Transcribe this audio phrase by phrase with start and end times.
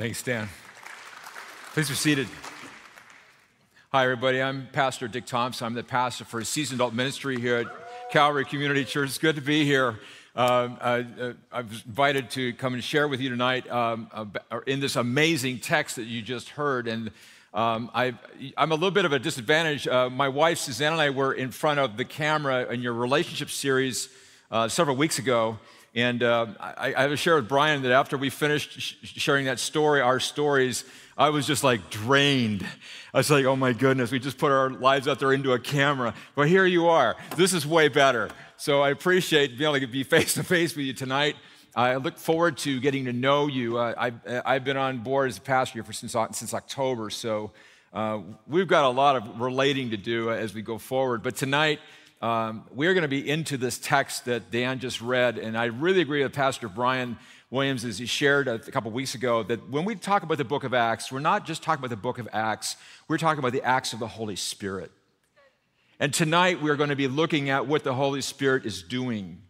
[0.00, 0.48] Thanks, Dan.
[1.74, 2.26] Please be seated.
[3.92, 4.40] Hi, everybody.
[4.40, 5.66] I'm Pastor Dick Thompson.
[5.66, 7.66] I'm the pastor for Seasoned Adult Ministry here at
[8.10, 9.10] Calvary Community Church.
[9.10, 10.00] It's good to be here.
[10.34, 11.02] Um, uh,
[11.52, 14.10] I was invited to come and share with you tonight um,
[14.66, 16.88] in this amazing text that you just heard.
[16.88, 17.10] And
[17.52, 18.14] um, I,
[18.56, 19.86] am a little bit of a disadvantage.
[19.86, 23.50] Uh, my wife, Suzanne, and I were in front of the camera in your relationship
[23.50, 24.08] series
[24.50, 25.58] uh, several weeks ago.
[25.94, 30.00] And uh, I, I share with Brian that after we finished sh- sharing that story,
[30.00, 30.84] our stories,
[31.18, 32.64] I was just like drained.
[33.12, 35.58] I was like, oh my goodness, we just put our lives out there into a
[35.58, 36.14] camera.
[36.36, 37.16] But here you are.
[37.36, 38.30] This is way better.
[38.56, 41.34] So I appreciate being able to be face to face with you tonight.
[41.74, 43.78] I look forward to getting to know you.
[43.78, 47.52] Uh, I've, I've, been on board as a pastor here for since, since October, so
[47.92, 51.22] uh, we've got a lot of relating to do as we go forward.
[51.22, 51.78] But tonight,
[52.20, 56.02] um, we're going to be into this text that Dan just read, and I really
[56.02, 57.16] agree with Pastor Brian
[57.50, 60.62] Williams as he shared a couple weeks ago that when we talk about the book
[60.62, 62.76] of Acts, we're not just talking about the book of Acts,
[63.08, 64.92] we're talking about the acts of the Holy Spirit.
[65.98, 69.42] And tonight we're going to be looking at what the Holy Spirit is doing.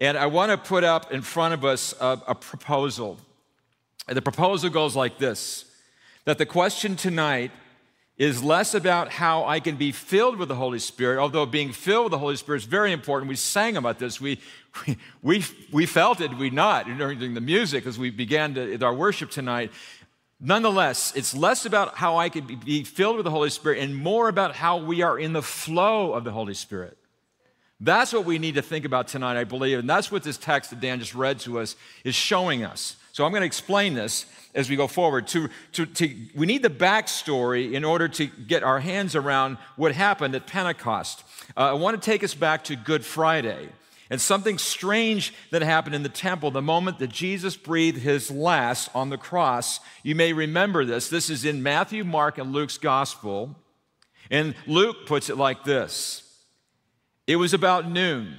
[0.00, 3.18] And I want to put up in front of us a, a proposal.
[4.08, 5.64] And the proposal goes like this
[6.24, 7.50] that the question tonight
[8.18, 12.04] is less about how I can be filled with the Holy Spirit, although being filled
[12.04, 13.28] with the Holy Spirit is very important.
[13.28, 14.20] We sang about this.
[14.20, 14.40] We,
[14.86, 18.94] we, we, we felt it, we not during the music as we began to, our
[18.94, 19.72] worship tonight.
[20.40, 24.28] Nonetheless, it's less about how I can be filled with the Holy Spirit and more
[24.28, 26.98] about how we are in the flow of the Holy Spirit.
[27.80, 29.78] That's what we need to think about tonight, I believe.
[29.78, 32.96] And that's what this text that Dan just read to us is showing us.
[33.12, 35.28] So I'm going to explain this as we go forward.
[35.28, 39.92] To, to, to, we need the backstory in order to get our hands around what
[39.92, 41.22] happened at Pentecost.
[41.56, 43.68] Uh, I want to take us back to Good Friday
[44.08, 48.90] and something strange that happened in the temple the moment that Jesus breathed his last
[48.94, 49.80] on the cross.
[50.02, 51.08] You may remember this.
[51.08, 53.56] This is in Matthew, Mark, and Luke's gospel.
[54.30, 56.22] And Luke puts it like this
[57.26, 58.36] It was about noon,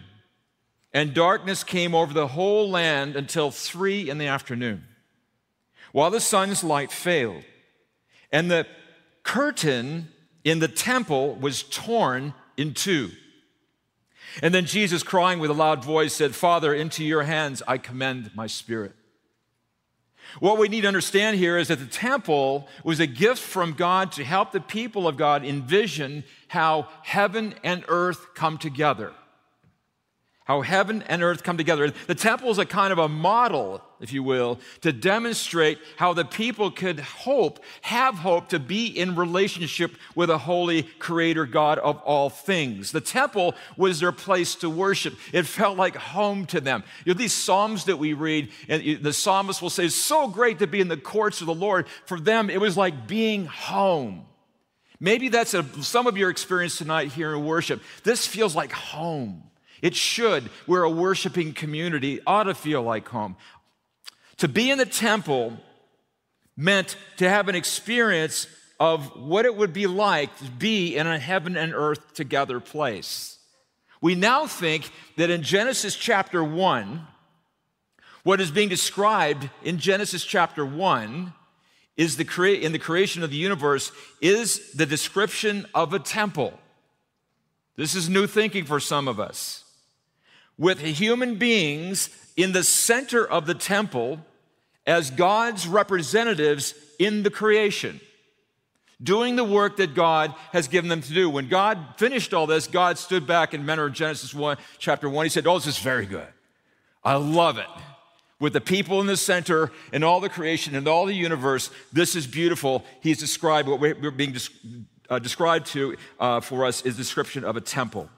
[0.94, 4.84] and darkness came over the whole land until three in the afternoon
[5.92, 7.44] while the sun's light failed.
[8.31, 8.68] And the
[9.24, 10.09] curtain
[10.44, 13.12] in the temple was torn in two.
[14.42, 18.31] And then Jesus, crying with a loud voice, said, Father, into your hands I commend
[18.36, 18.94] my spirit.
[20.40, 24.12] What we need to understand here is that the temple was a gift from God
[24.14, 29.14] to help the people of God envision how heaven and earth come together
[30.46, 31.90] how heaven and earth come together.
[32.08, 36.26] The temple is a kind of a model, if you will, to demonstrate how the
[36.26, 41.98] people could hope, have hope to be in relationship with a holy creator God of
[42.00, 42.92] all things.
[42.92, 45.16] The temple was their place to worship.
[45.31, 46.84] It felt like home to them.
[47.06, 50.60] You know, these Psalms that we read, and the psalmist will say, it's so great
[50.60, 51.88] to be in the courts of the Lord.
[52.06, 54.25] For them, it was like being home.
[55.00, 57.81] Maybe that's a, some of your experience tonight here in worship.
[58.04, 59.44] This feels like home.
[59.84, 60.50] It should.
[60.66, 63.36] We're a worshiping community, ought to feel like home.
[64.38, 65.58] To be in the temple
[66.56, 68.48] meant to have an experience
[68.80, 73.40] of what it would be like to be in a heaven and earth together place.
[74.00, 77.06] We now think that in Genesis chapter 1,
[78.24, 81.34] what is being described in Genesis chapter 1
[81.98, 83.92] is the crea- in the creation of the universe
[84.22, 86.58] is the description of a temple.
[87.76, 89.62] This is new thinking for some of us
[90.58, 94.19] with human beings in the center of the temple
[94.86, 98.00] as God's representatives in the creation,
[99.02, 101.30] doing the work that God has given them to do.
[101.30, 105.30] When God finished all this, God stood back and remember Genesis 1, chapter 1, he
[105.30, 106.28] said, Oh, this is very good.
[107.03, 107.68] I love it.
[108.40, 112.16] With the people in the center and all the creation and all the universe, this
[112.16, 112.84] is beautiful.
[113.02, 114.36] He's described what we're being
[115.09, 118.09] uh, described to uh, for us is description of a temple.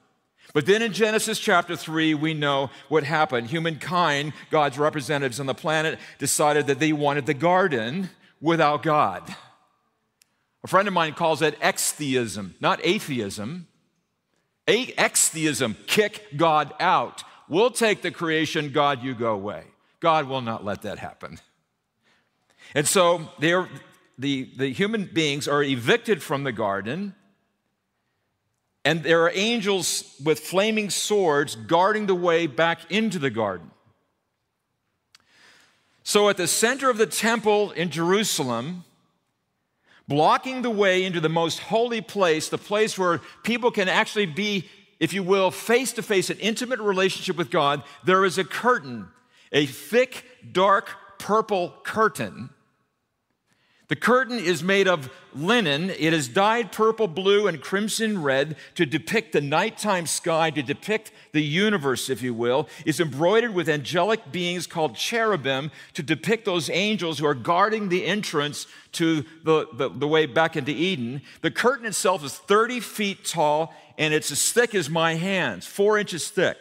[0.56, 3.48] But then in Genesis chapter 3, we know what happened.
[3.48, 8.10] Humankind, God's representatives on the planet, decided that they wanted the garden
[8.40, 9.36] without God.
[10.64, 13.68] A friend of mine calls it extheism, not atheism.
[14.66, 17.26] Extheism, kick God out.
[17.50, 19.66] We'll take the creation, God, you go away.
[20.00, 21.38] God will not let that happen.
[22.74, 23.68] And so the,
[24.18, 27.14] the human beings are evicted from the garden
[28.86, 33.72] and there are angels with flaming swords guarding the way back into the garden.
[36.04, 38.86] So, at the center of the temple in Jerusalem,
[40.08, 44.70] blocking the way into the most holy place, the place where people can actually be,
[45.00, 49.08] if you will, face to face, an intimate relationship with God, there is a curtain,
[49.52, 52.52] a thick, dark, purple curtain
[53.88, 55.92] The curtain is made of linen.
[55.92, 61.12] It is dyed purple, blue, and crimson red to depict the nighttime sky, to depict
[61.34, 62.68] the universe, if you will.
[62.84, 68.06] It's embroidered with angelic beings called cherubim to depict those angels who are guarding the
[68.06, 71.22] entrance to the, the, the way back into Eden.
[71.42, 76.00] The curtain itself is 30 feet tall and it's as thick as my hands, four
[76.00, 76.58] inches thick.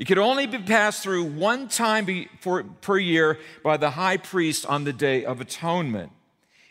[0.00, 2.26] It could only be passed through one time
[2.80, 6.10] per year by the high priest on the Day of Atonement.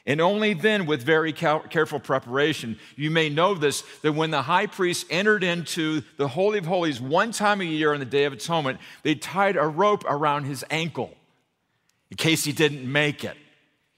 [0.07, 4.65] And only then, with very careful preparation, you may know this that when the high
[4.65, 8.33] priest entered into the Holy of Holies one time a year on the Day of
[8.33, 11.13] Atonement, they tied a rope around his ankle
[12.09, 13.37] in case he didn't make it.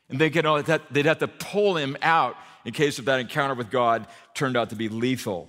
[0.09, 0.45] And they could,
[0.91, 2.35] they'd have to pull him out
[2.65, 5.47] in case of that encounter with God turned out to be lethal.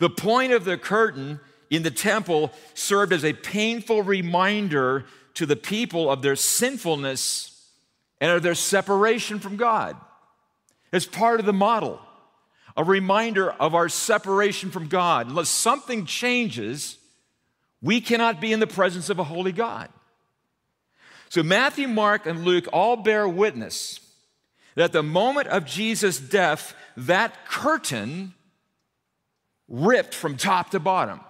[0.00, 1.40] The point of the curtain
[1.70, 7.68] in the temple served as a painful reminder to the people of their sinfulness
[8.20, 9.96] and of their separation from God.
[10.92, 12.00] It's part of the model,
[12.76, 15.28] a reminder of our separation from God.
[15.28, 16.98] Unless something changes,
[17.80, 19.88] we cannot be in the presence of a holy God.
[21.28, 24.00] So Matthew, Mark, and Luke all bear witness
[24.74, 28.34] that at the moment of Jesus' death, that curtain
[29.68, 31.20] ripped from top to bottom.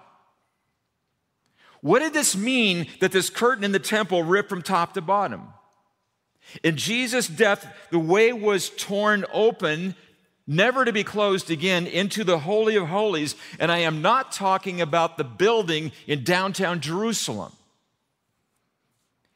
[1.81, 5.47] What did this mean that this curtain in the temple ripped from top to bottom?
[6.63, 9.95] In Jesus' death, the way was torn open,
[10.45, 13.35] never to be closed again, into the Holy of Holies.
[13.59, 17.51] And I am not talking about the building in downtown Jerusalem.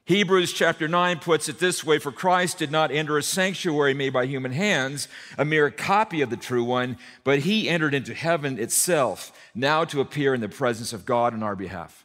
[0.06, 4.14] Hebrews chapter 9 puts it this way For Christ did not enter a sanctuary made
[4.14, 8.60] by human hands, a mere copy of the true one, but he entered into heaven
[8.60, 12.05] itself, now to appear in the presence of God on our behalf.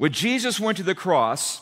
[0.00, 1.60] When Jesus went to the cross,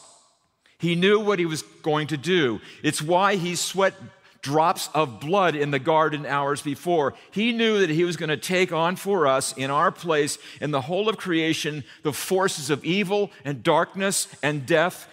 [0.79, 2.61] he knew what he was going to do.
[2.85, 3.95] It's why he sweat
[4.43, 7.15] drops of blood in the garden hours before.
[7.33, 10.71] He knew that he was going to take on for us in our place in
[10.71, 15.09] the whole of creation the forces of evil and darkness and death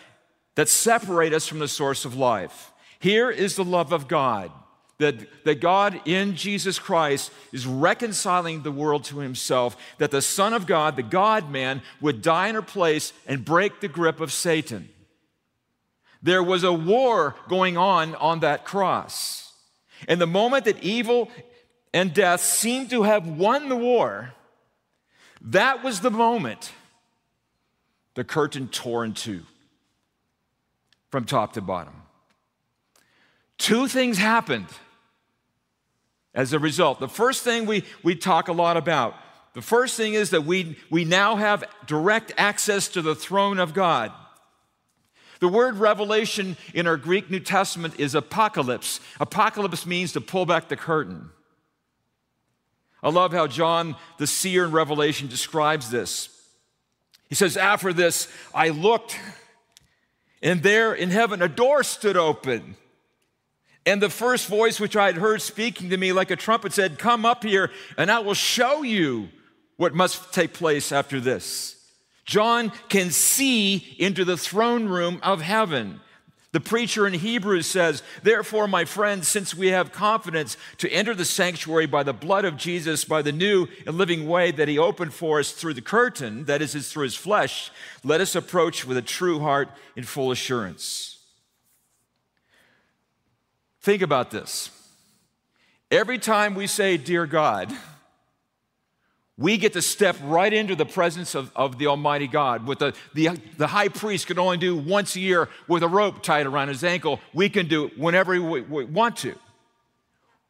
[0.54, 2.71] that separate us from the source of life.
[3.00, 4.51] Here is the love of God
[4.97, 10.53] that, that God in Jesus Christ is reconciling the world to himself, that the Son
[10.53, 14.31] of God, the God man, would die in our place and break the grip of
[14.31, 14.89] Satan.
[16.21, 19.53] There was a war going on on that cross.
[20.07, 21.30] And the moment that evil
[21.94, 24.33] and death seemed to have won the war,
[25.42, 26.71] that was the moment
[28.15, 29.44] the curtain tore in two
[31.12, 31.94] from top to bottom.
[33.57, 34.68] Two things happened
[36.36, 37.00] as a result.
[37.00, 39.16] The first thing we, we talk a lot about,
[39.54, 43.74] the first thing is that we, we now have direct access to the throne of
[43.74, 44.12] God.
[45.40, 49.00] The word revelation in our Greek New Testament is apocalypse.
[49.20, 51.30] Apocalypse means to pull back the curtain.
[53.02, 56.30] I love how John, the seer in Revelation, describes this.
[57.30, 59.18] He says, After this, I looked,
[60.42, 62.76] and there in heaven a door stood open.
[63.86, 66.98] And the first voice which I had heard speaking to me like a trumpet said,
[66.98, 69.30] Come up here, and I will show you
[69.78, 71.76] what must take place after this.
[72.26, 76.00] John can see into the throne room of heaven.
[76.56, 81.26] The preacher in Hebrews says, Therefore, my friends, since we have confidence to enter the
[81.26, 85.14] sanctuary by the blood of Jesus, by the new and living way that he opened
[85.14, 87.71] for us through the curtain, that is, through his flesh,
[88.04, 89.68] let us approach with a true heart
[89.98, 91.15] in full assurance.
[93.85, 94.71] Think about this.
[95.92, 97.71] Every time we say, Dear God,
[99.37, 102.65] we get to step right into the presence of, of the Almighty God.
[102.65, 106.23] What the, the, the high priest could only do once a year with a rope
[106.23, 109.35] tied around his ankle, we can do it whenever we, we want to.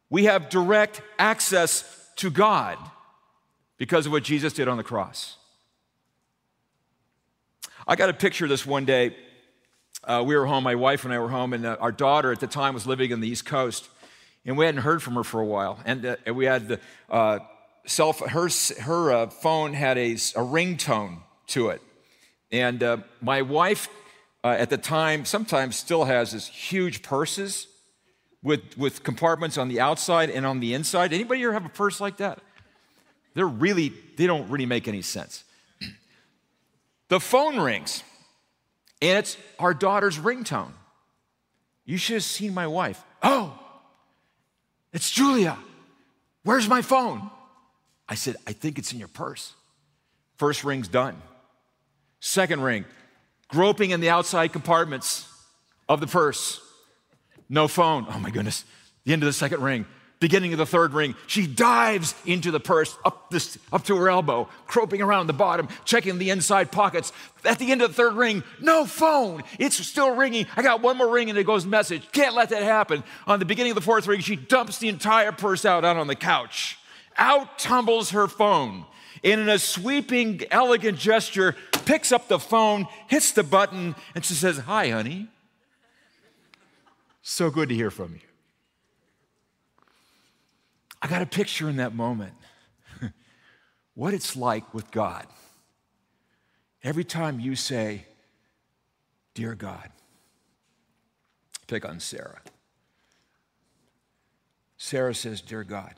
[0.08, 2.78] We have direct access to God
[3.76, 5.36] because of what Jesus did on the cross.
[7.86, 9.14] I got a picture of this one day
[10.06, 12.38] uh, we were home, my wife and I were home, and uh, our daughter at
[12.38, 13.88] the time was living in the East Coast,
[14.44, 15.80] and we hadn't heard from her for a while.
[15.84, 17.40] And uh, we had the uh,
[17.86, 18.48] cell, her,
[18.80, 21.82] her uh, phone had a, a ringtone to it.
[22.52, 23.88] And uh, my wife
[24.44, 27.66] at the time sometimes still has this huge purses
[28.44, 31.12] with, with compartments on the outside and on the inside.
[31.12, 32.38] Anybody here have a purse like that?
[33.34, 35.42] They're really, they don't really make any sense.
[37.08, 38.02] The phone rings.
[39.06, 40.72] And it's our daughter's ringtone.
[41.84, 43.00] You should have seen my wife.
[43.22, 43.56] Oh,
[44.92, 45.56] it's Julia.
[46.42, 47.30] Where's my phone?
[48.08, 49.52] I said, I think it's in your purse.
[50.36, 51.22] First ring's done.
[52.18, 52.84] Second ring,
[53.48, 55.28] groping in the outside compartments.
[55.88, 56.60] of the purse.
[57.48, 58.06] No phone.
[58.10, 58.64] Oh my goodness.
[59.04, 59.86] The end of the second ring
[60.18, 64.08] beginning of the third ring, she dives into the purse up, this, up to her
[64.08, 67.12] elbow, groping around the bottom, checking the inside pockets.
[67.44, 69.42] At the end of the third ring, no phone.
[69.58, 70.46] It's still ringing.
[70.56, 72.10] I got one more ring and it goes message.
[72.12, 73.04] Can't let that happen.
[73.26, 76.06] On the beginning of the fourth ring, she dumps the entire purse out, out on
[76.06, 76.78] the couch.
[77.18, 78.86] Out tumbles her phone.
[79.24, 84.34] And in a sweeping, elegant gesture, picks up the phone, hits the button, and she
[84.34, 85.28] says, Hi, honey.
[87.22, 88.20] So good to hear from you.
[91.06, 92.32] I got a picture in that moment
[93.94, 95.24] what it's like with God.
[96.82, 98.06] Every time you say,
[99.32, 99.88] Dear God,
[101.68, 102.40] pick on Sarah.
[104.78, 105.94] Sarah says, Dear God,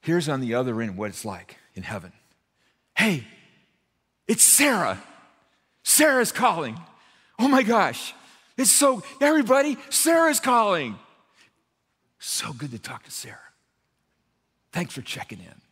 [0.00, 2.12] here's on the other end what it's like in heaven.
[2.96, 3.24] Hey,
[4.26, 5.02] it's Sarah.
[5.82, 6.80] Sarah's calling.
[7.38, 8.14] Oh my gosh.
[8.56, 10.96] It's so, everybody, Sarah's calling.
[12.18, 13.40] So good to talk to Sarah.
[14.76, 15.62] Thanks for checking in.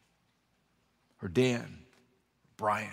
[1.20, 1.80] Or Dan,
[2.56, 2.88] Brian.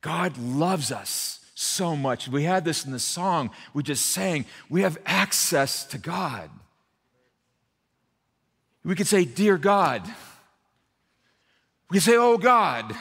[0.00, 2.28] God loves us so much.
[2.28, 4.44] We had this in the song we just sang.
[4.70, 6.48] We have access to God.
[8.84, 10.04] We could say, Dear God.
[11.90, 12.94] We could say, Oh God.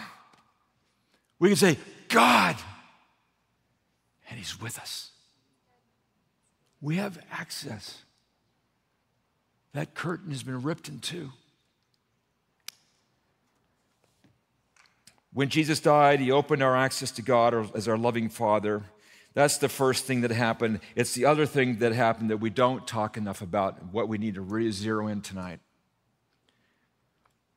[1.38, 2.56] We could say, God.
[4.32, 5.12] And He's with us.
[6.82, 8.02] We have access.
[9.76, 11.32] That curtain has been ripped in two.
[15.34, 18.84] When Jesus died, he opened our access to God as our loving Father.
[19.34, 20.80] That's the first thing that happened.
[20.96, 24.36] It's the other thing that happened that we don't talk enough about, what we need
[24.36, 25.60] to really zero in tonight.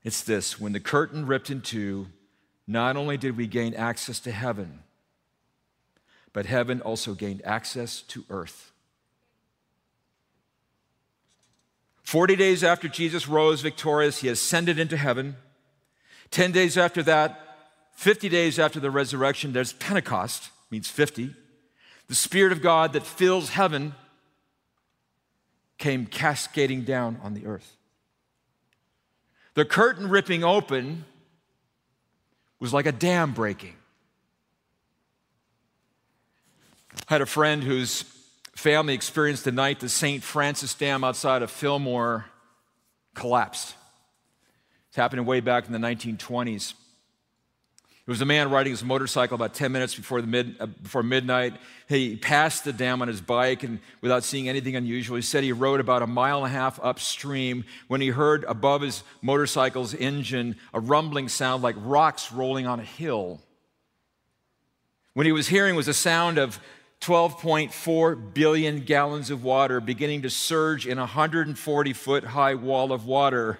[0.02, 2.08] It's this when the curtain ripped in two,
[2.66, 4.80] not only did we gain access to heaven,
[6.32, 8.72] but heaven also gained access to earth.
[12.08, 15.36] 40 days after Jesus rose victorious, he ascended into heaven.
[16.30, 17.58] 10 days after that,
[17.96, 21.34] 50 days after the resurrection, there's Pentecost, means 50.
[22.06, 23.94] The Spirit of God that fills heaven
[25.76, 27.76] came cascading down on the earth.
[29.52, 31.04] The curtain ripping open
[32.58, 33.76] was like a dam breaking.
[37.06, 38.06] I had a friend whose
[38.58, 40.20] family experienced the night the St.
[40.20, 42.24] Francis Dam outside of Fillmore
[43.14, 43.76] collapsed.
[44.88, 46.72] It's happening way back in the 1920s.
[46.72, 51.04] It was a man riding his motorcycle about 10 minutes before, the mid, uh, before
[51.04, 51.54] midnight.
[51.88, 55.14] He passed the dam on his bike and without seeing anything unusual.
[55.14, 58.80] He said he rode about a mile and a half upstream when he heard above
[58.80, 63.40] his motorcycle's engine a rumbling sound like rocks rolling on a hill.
[65.14, 66.58] What he was hearing was a sound of
[67.00, 73.06] 12.4 billion gallons of water beginning to surge in a 140 foot high wall of
[73.06, 73.58] water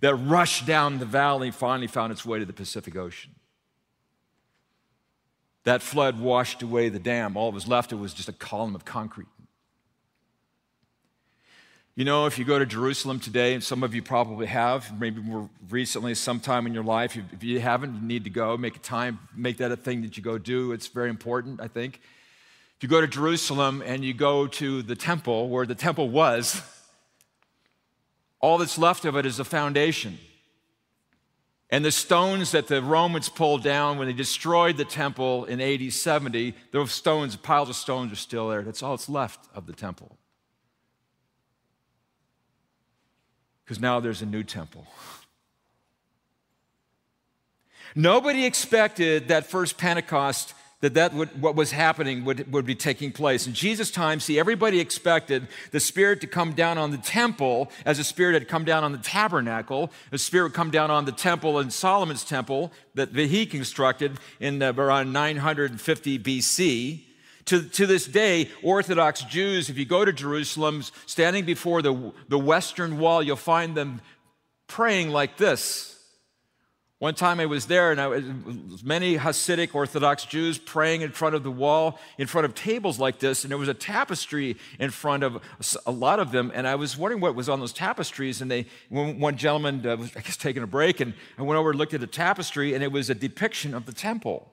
[0.00, 3.34] that rushed down the valley finally found its way to the Pacific Ocean.
[5.64, 7.36] That flood washed away the dam.
[7.36, 9.28] All that was left was just a column of concrete.
[11.94, 15.20] You know, if you go to Jerusalem today, and some of you probably have, maybe
[15.20, 18.56] more recently, sometime in your life, if you haven't, you need to go.
[18.56, 20.70] Make a time, make that a thing that you go do.
[20.70, 22.00] It's very important, I think.
[22.78, 26.62] If you go to Jerusalem and you go to the temple where the temple was,
[28.40, 30.16] all that's left of it is a foundation.
[31.70, 35.92] And the stones that the Romans pulled down when they destroyed the temple in AD
[35.92, 38.62] 70, those stones, piles of stones are still there.
[38.62, 40.16] That's all that's left of the temple.
[43.64, 44.86] Because now there's a new temple.
[47.96, 53.10] Nobody expected that first Pentecost that that would, what was happening would, would be taking
[53.10, 53.46] place.
[53.46, 57.98] In Jesus' time, see, everybody expected the Spirit to come down on the temple as
[57.98, 59.90] the Spirit had come down on the tabernacle.
[60.10, 64.18] The Spirit would come down on the temple in Solomon's temple that, that he constructed
[64.38, 67.04] in uh, around 950 BC.
[67.46, 72.38] To, to this day, Orthodox Jews, if you go to Jerusalem, standing before the, the
[72.38, 74.00] Western Wall, you'll find them
[74.68, 75.97] praying like this.
[77.00, 81.36] One time I was there, and I was many Hasidic Orthodox Jews praying in front
[81.36, 84.90] of the wall, in front of tables like this, and there was a tapestry in
[84.90, 85.40] front of
[85.86, 86.50] a lot of them.
[86.52, 88.42] And I was wondering what was on those tapestries.
[88.42, 91.70] And they, one gentleman uh, was, I guess, taking a break, and I went over
[91.70, 94.50] and looked at the tapestry, and it was a depiction of the temple.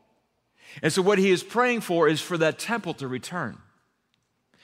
[0.83, 3.57] And so, what he is praying for is for that temple to return.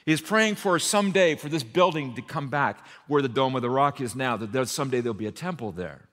[0.05, 3.63] He is praying for someday for this building to come back where the Dome of
[3.63, 6.09] the Rock is now, that someday there'll be a temple there.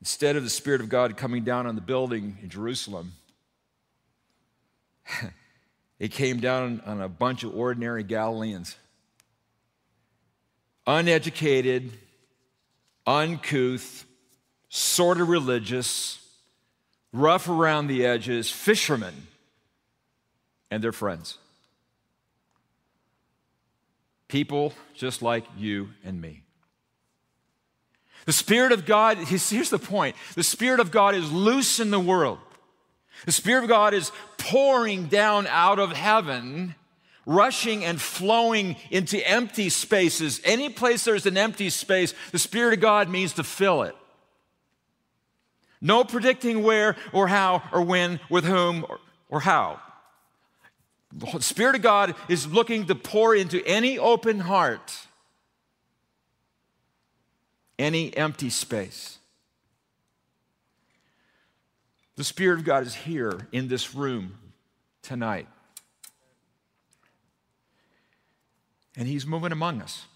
[0.00, 3.12] Instead of the Spirit of God coming down on the building in Jerusalem,
[5.98, 8.76] it came down on a bunch of ordinary Galileans.
[10.86, 11.92] Uneducated,
[13.06, 14.04] uncouth,
[14.68, 16.24] sort of religious,
[17.12, 19.26] rough around the edges, fishermen,
[20.70, 21.38] and their friends.
[24.28, 26.42] People just like you and me.
[28.28, 31.98] The Spirit of God, here's the point the Spirit of God is loose in the
[31.98, 32.36] world.
[33.24, 36.74] The Spirit of God is pouring down out of heaven,
[37.24, 40.42] rushing and flowing into empty spaces.
[40.44, 43.96] Any place there's an empty space, the Spirit of God means to fill it.
[45.80, 48.84] No predicting where or how or when, with whom
[49.30, 49.80] or, how.
[51.14, 55.07] The Spirit of God is looking to pour into any open heart,
[57.78, 59.18] any empty space.
[62.16, 64.38] The Spirit of God is here in this room
[65.02, 65.46] tonight.
[68.96, 70.06] And He's moving among us.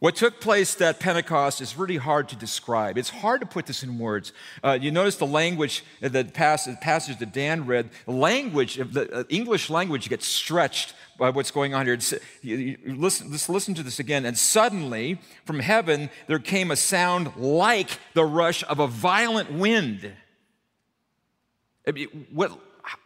[0.00, 2.96] What took place at Pentecost is really hard to describe.
[2.96, 4.32] It's hard to put this in words.
[4.62, 9.70] Uh, you notice the language, uh, the passage, that Dan read, language, the uh, English
[9.70, 11.98] language gets stretched by what's going on here.
[12.84, 14.24] Listen, listen to this again.
[14.24, 20.12] And suddenly, from heaven, there came a sound like the rush of a violent wind.
[21.88, 22.52] I mean, what,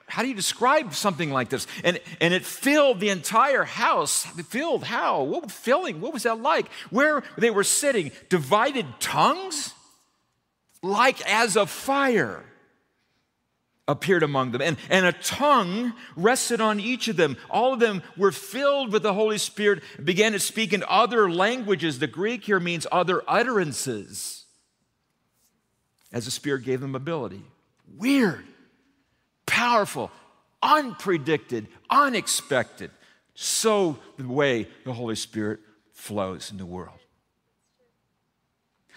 [0.07, 1.67] how do you describe something like this?
[1.85, 4.25] And, and it filled the entire house.
[4.25, 5.23] Filled how?
[5.23, 6.01] What filling?
[6.01, 6.69] What was that like?
[6.91, 9.73] Where they were sitting, divided tongues
[10.83, 12.45] like as of fire
[13.89, 14.61] appeared among them.
[14.61, 17.37] And, and a tongue rested on each of them.
[17.49, 21.99] All of them were filled with the Holy Spirit, began to speak in other languages.
[21.99, 24.45] The Greek here means other utterances,
[26.13, 27.43] as the Spirit gave them ability.
[27.97, 28.45] Weird
[29.53, 30.11] powerful,
[30.63, 32.91] unpredicted, unexpected.
[33.35, 35.61] So the way the Holy Spirit
[35.93, 36.99] flows in the world.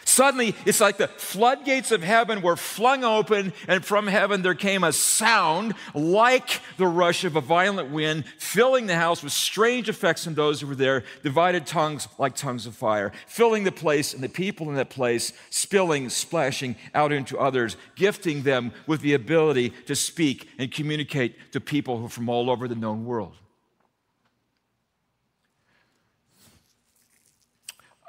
[0.07, 4.83] Suddenly, it's like the floodgates of heaven were flung open, and from heaven there came
[4.83, 10.27] a sound like the rush of a violent wind, filling the house with strange effects
[10.27, 14.23] on those who were there, divided tongues like tongues of fire, filling the place and
[14.23, 19.71] the people in that place, spilling, splashing out into others, gifting them with the ability
[19.87, 23.33] to speak and communicate to people from all over the known world.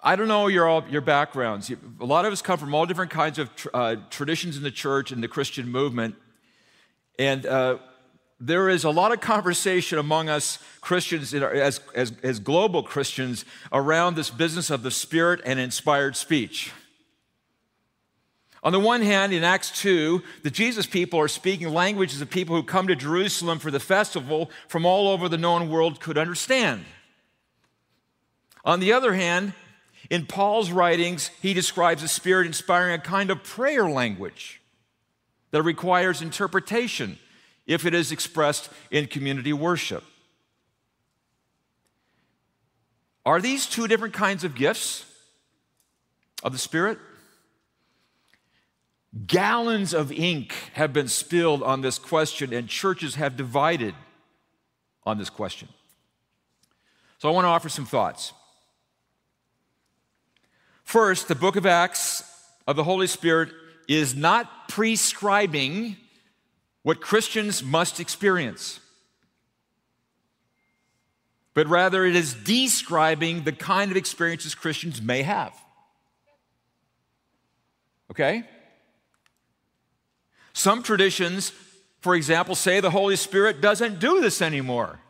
[0.03, 1.71] I don't know your, all, your backgrounds.
[2.01, 5.11] A lot of us come from all different kinds of uh, traditions in the church
[5.11, 6.15] and the Christian movement.
[7.19, 7.79] And uh,
[8.39, 13.45] there is a lot of conversation among us Christians, our, as, as, as global Christians,
[13.73, 16.73] around this business of the Spirit and inspired speech.
[18.63, 22.57] On the one hand, in Acts 2, the Jesus people are speaking languages of people
[22.57, 26.85] who come to Jerusalem for the festival from all over the known world could understand.
[28.65, 29.53] On the other hand,
[30.11, 34.61] in Paul's writings, he describes the Spirit inspiring a kind of prayer language
[35.51, 37.19] that requires interpretation
[37.67, 40.05] if it is expressed in community worship.
[43.25, 45.05] Are these two different kinds of gifts
[46.45, 46.99] of the Spirit?
[49.27, 53.95] Gallons of ink have been spilled on this question, and churches have divided
[55.05, 55.69] on this question.
[57.19, 58.33] So I want to offer some thoughts.
[60.87, 62.23] First, the book of Acts
[62.69, 63.51] of the Holy Spirit
[63.89, 65.97] is not prescribing
[66.85, 68.79] what Christians must experience,
[71.55, 75.53] but rather it is describing the kind of experiences Christians may have.
[78.13, 78.45] Okay?
[80.53, 81.51] Some traditions,
[82.01, 85.01] for example, say the Holy Spirit doesn't do this anymore.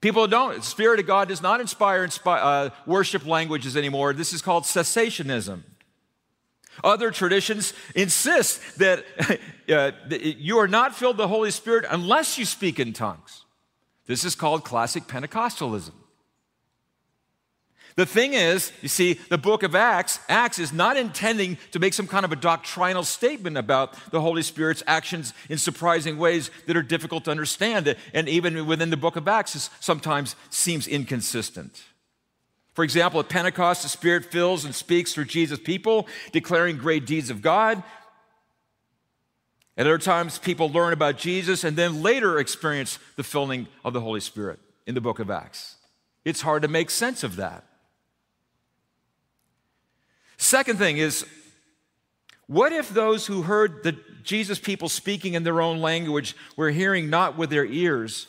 [0.00, 0.56] People don't.
[0.56, 4.12] The Spirit of God does not inspire, inspire uh, worship languages anymore.
[4.12, 5.62] This is called cessationism.
[6.84, 9.04] Other traditions insist that
[9.68, 13.44] uh, you are not filled with the Holy Spirit unless you speak in tongues.
[14.06, 15.92] This is called classic Pentecostalism.
[17.96, 21.94] The thing is, you see, the book of Acts, Acts is not intending to make
[21.94, 26.76] some kind of a doctrinal statement about the Holy Spirit's actions in surprising ways that
[26.76, 27.96] are difficult to understand.
[28.12, 31.84] And even within the book of Acts, it sometimes seems inconsistent.
[32.74, 37.30] For example, at Pentecost, the Spirit fills and speaks through Jesus' people, declaring great deeds
[37.30, 37.82] of God.
[39.78, 44.02] At other times, people learn about Jesus and then later experience the filling of the
[44.02, 45.76] Holy Spirit in the book of Acts.
[46.26, 47.64] It's hard to make sense of that.
[50.36, 51.24] Second thing is,
[52.46, 57.10] what if those who heard the Jesus people speaking in their own language were hearing
[57.10, 58.26] not with their ears,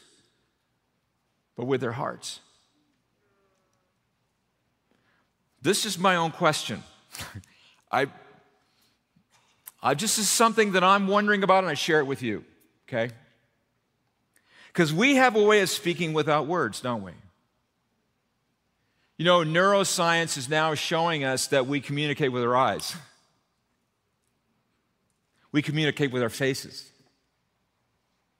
[1.56, 2.40] but with their hearts?
[5.62, 6.84] This is my own question.
[7.92, 8.08] I,
[9.82, 12.44] I just is something that I'm wondering about, and I share it with you,
[12.88, 13.14] okay?
[14.68, 17.12] Because we have a way of speaking without words, don't we?
[19.18, 22.96] You know, neuroscience is now showing us that we communicate with our eyes.
[25.52, 26.92] We communicate with our faces.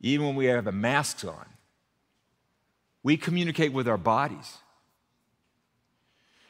[0.02, 1.46] Even when we have the masks on,
[3.02, 4.58] we communicate with our bodies.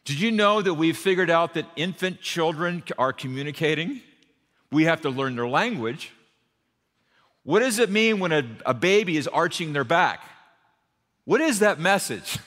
[0.04, 4.02] Did you know that we've figured out that infant children are communicating?
[4.72, 6.12] We have to learn their language.
[7.44, 10.22] What does it mean when a, a baby is arching their back?
[11.24, 12.40] What is that message?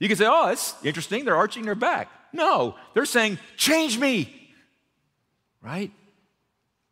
[0.00, 1.24] You can say, oh, that's interesting.
[1.24, 2.08] They're arching their back.
[2.32, 4.52] No, they're saying, change me,
[5.62, 5.92] right?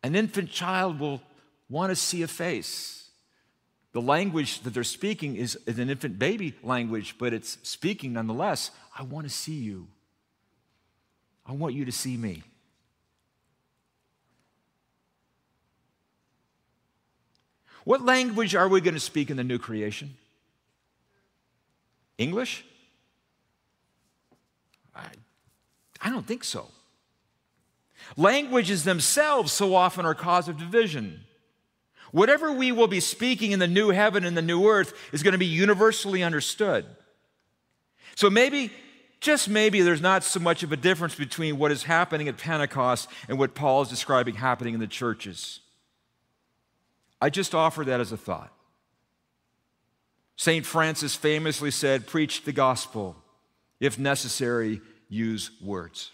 [0.03, 1.21] An infant child will
[1.69, 3.09] want to see a face.
[3.91, 8.69] The language that they're speaking is, is an infant baby language, but it's speaking nonetheless.
[8.97, 9.87] I want to see you.
[11.45, 12.43] I want you to see me.
[17.85, 20.15] What language are we going to speak in the new creation?
[22.19, 22.63] English?
[24.99, 26.67] I, I don't think so.
[28.17, 31.21] Languages themselves so often are cause of division.
[32.11, 35.33] Whatever we will be speaking in the new heaven and the new earth is going
[35.33, 36.85] to be universally understood.
[38.15, 38.71] So maybe,
[39.19, 43.07] just maybe, there's not so much of a difference between what is happening at Pentecost
[43.27, 45.59] and what Paul is describing happening in the churches.
[47.21, 48.51] I just offer that as a thought.
[50.35, 50.65] St.
[50.65, 53.17] Francis famously said, Preach the gospel.
[53.79, 56.11] If necessary, use words.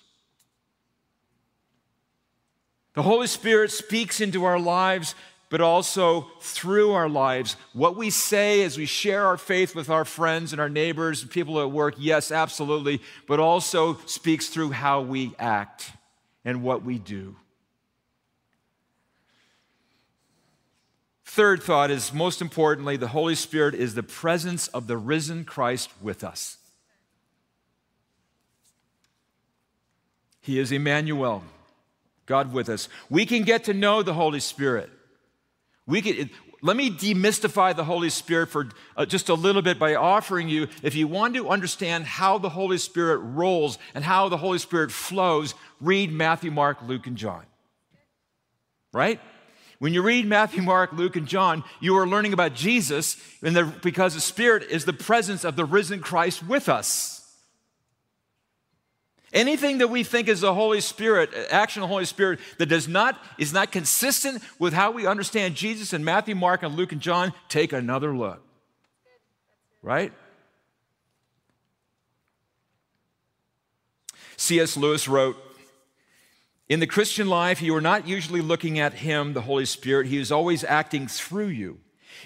[2.93, 5.15] The Holy Spirit speaks into our lives,
[5.49, 7.57] but also through our lives.
[7.73, 11.29] What we say as we share our faith with our friends and our neighbors and
[11.29, 15.91] people at work, yes, absolutely, but also speaks through how we act
[16.45, 17.35] and what we do.
[21.25, 25.89] Third thought is most importantly, the Holy Spirit is the presence of the risen Christ
[26.01, 26.57] with us.
[30.45, 31.43] He is Emmanuel,
[32.27, 32.87] God with us.
[33.09, 34.91] We can get to know the Holy Spirit.
[35.87, 36.29] We can,
[36.61, 40.67] let me demystify the Holy Spirit for uh, just a little bit by offering you,
[40.83, 44.91] if you want to understand how the Holy Spirit rolls and how the Holy Spirit
[44.91, 47.43] flows, read Matthew, Mark, Luke, and John.
[48.93, 49.19] Right?
[49.79, 54.13] When you read Matthew, Mark, Luke, and John, you are learning about Jesus the, because
[54.13, 57.14] the Spirit is the presence of the risen Christ with us.
[59.35, 62.87] Anything that we think is the Holy Spirit, action of the Holy Spirit, that does
[62.87, 67.01] not, is not consistent with how we understand Jesus in Matthew, Mark, and Luke, and
[67.01, 68.41] John, take another look.
[69.83, 70.13] Right?
[74.37, 74.77] C.S.
[74.77, 75.35] Lewis wrote,
[76.69, 80.07] in the Christian life, you are not usually looking at Him, the Holy Spirit.
[80.07, 81.79] He is always acting through you.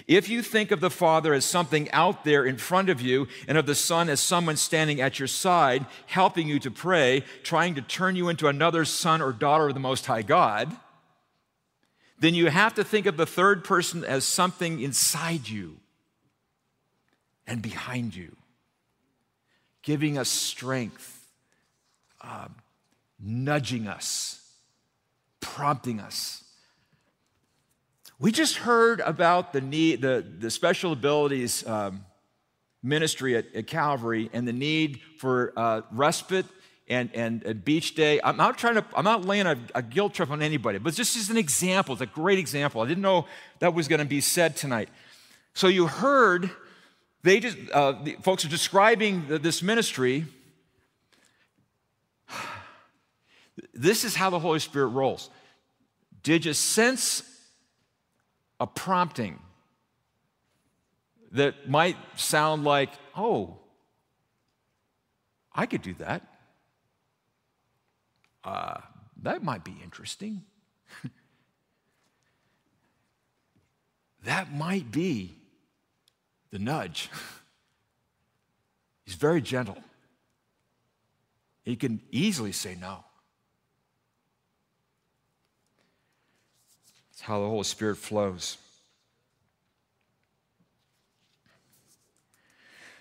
[0.06, 3.58] If you think of the Father as something out there in front of you and
[3.58, 7.82] of the Son as someone standing at your side, helping you to pray, trying to
[7.82, 10.74] turn you into another son or daughter of the Most High God,
[12.18, 15.78] then you have to think of the third person as something inside you
[17.46, 18.36] and behind you,
[19.82, 21.26] giving us strength,
[22.20, 22.54] um,
[23.18, 24.40] nudging us,
[25.40, 26.44] prompting us.
[28.20, 32.04] We just heard about the need, the, the special abilities um,
[32.82, 36.46] ministry at, at, Calvary and the need for uh, respite
[36.86, 38.20] and, and a beach day.
[38.22, 41.16] I'm not trying to, I'm not laying a, a guilt trip on anybody, but this
[41.16, 42.82] is an example, it's a great example.
[42.82, 43.26] I didn't know
[43.58, 44.90] that was going to be said tonight.
[45.54, 46.50] So you heard,
[47.22, 50.26] they just, uh, the folks are describing the, this ministry
[53.74, 55.30] This is how the Holy Spirit rolls.
[56.22, 57.22] Did you sense
[58.60, 59.40] a prompting
[61.32, 63.56] that might sound like, oh,
[65.52, 66.22] I could do that?
[68.44, 68.80] Uh,
[69.22, 70.42] that might be interesting.
[74.24, 75.34] that might be
[76.50, 77.10] the nudge.
[79.04, 79.78] He's very gentle.
[81.62, 83.04] He can easily say no.
[87.20, 88.56] It's how the Holy Spirit flows.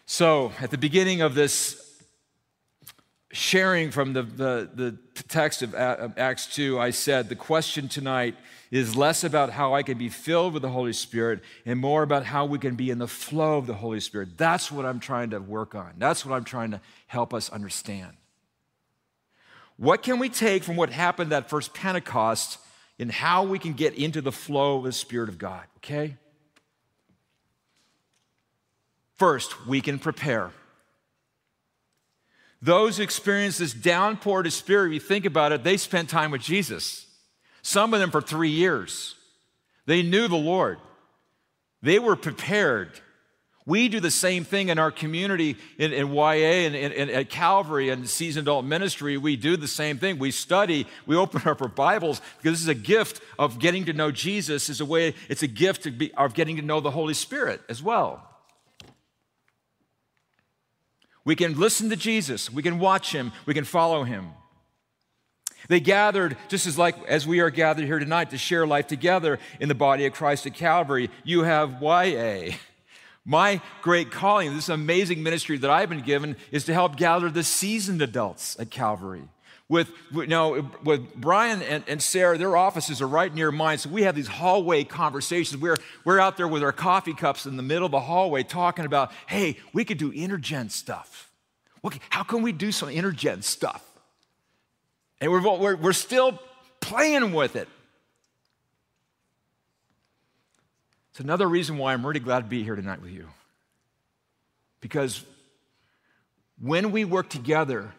[0.05, 2.03] So, at the beginning of this
[3.31, 4.97] sharing from the, the, the
[5.29, 8.35] text of Acts 2, I said the question tonight
[8.71, 12.25] is less about how I can be filled with the Holy Spirit and more about
[12.25, 14.37] how we can be in the flow of the Holy Spirit.
[14.37, 15.93] That's what I'm trying to work on.
[15.97, 18.17] That's what I'm trying to help us understand.
[19.77, 22.57] What can we take from what happened that first Pentecost
[22.99, 26.17] and how we can get into the flow of the Spirit of God, okay?
[29.17, 30.51] First, we can prepare.
[32.61, 36.31] Those who experience this downpour of Spirit, if you think about it, they spent time
[36.31, 37.07] with Jesus.
[37.61, 39.15] Some of them for three years.
[39.85, 40.77] They knew the Lord,
[41.81, 42.99] they were prepared.
[43.69, 47.89] We do the same thing in our community in, in YA and, and, at Calvary
[47.89, 49.15] and Seasoned Adult Ministry.
[49.15, 50.17] We do the same thing.
[50.17, 53.93] We study, we open up our Bibles because this is a gift of getting to
[53.93, 57.61] know Jesus, is a way, it's a gift of getting to know the Holy Spirit
[57.69, 58.27] as well.
[61.23, 64.31] We can listen to Jesus, we can watch him, we can follow him.
[65.67, 69.37] They gathered just as like as we are gathered here tonight to share life together
[69.59, 71.11] in the body of Christ at Calvary.
[71.23, 72.55] You have YA.
[73.29, 77.43] My great calling, this amazing ministry that I've been given, is to help gather the
[77.43, 79.21] seasoned adults at Calvary.
[79.67, 83.91] With, you know, with Brian and, and Sarah, their offices are right near mine, so
[83.91, 85.61] we have these hallway conversations.
[85.61, 88.85] We're, we're out there with our coffee cups in the middle of the hallway talking
[88.85, 91.31] about, hey, we could do intergen stuff.
[92.09, 93.85] How can we do some intergen stuff?
[95.21, 96.41] And we're, we're, we're still
[96.79, 97.67] playing with it.
[101.19, 103.27] It's another reason why I'm really glad to be here tonight with you.
[104.79, 105.21] Because
[106.61, 107.91] when we work together,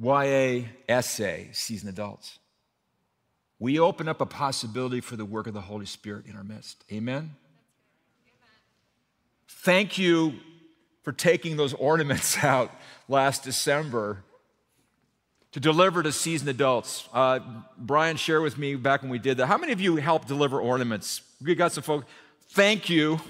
[0.00, 0.62] YA,
[1.02, 2.38] SA, seasoned adults,
[3.58, 6.82] we open up a possibility for the work of the Holy Spirit in our midst.
[6.90, 7.36] Amen.
[9.46, 10.32] Thank you
[11.02, 12.70] for taking those ornaments out
[13.08, 14.24] last December
[15.52, 17.08] to deliver to seasoned adults.
[17.12, 17.40] Uh,
[17.78, 19.46] Brian shared with me back when we did that.
[19.46, 21.22] How many of you helped deliver ornaments?
[21.42, 22.06] We got some folks.
[22.50, 23.20] Thank you.